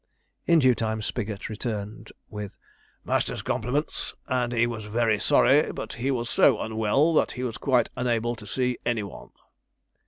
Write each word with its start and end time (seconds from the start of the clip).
In 0.47 0.57
due 0.57 0.73
time 0.73 1.03
Spigot 1.03 1.47
returned, 1.47 2.11
with 2.27 2.57
'Master's 3.03 3.43
compliments, 3.43 4.15
and 4.27 4.51
he 4.51 4.65
was 4.65 4.85
very 4.85 5.19
sorry, 5.19 5.71
but 5.71 5.93
he 6.01 6.09
was 6.09 6.27
so 6.27 6.59
unwell 6.59 7.13
that 7.13 7.33
he 7.33 7.43
was 7.43 7.57
quite 7.59 7.91
unable 7.95 8.35
to 8.37 8.47
see 8.47 8.79
any 8.83 9.03
one.' 9.03 9.29